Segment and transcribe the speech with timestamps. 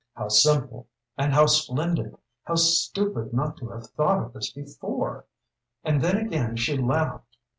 [0.15, 2.17] How simple and how splendid!
[2.45, 5.25] How stupid not to have thought of this before!
[5.83, 7.37] And then again she laughed.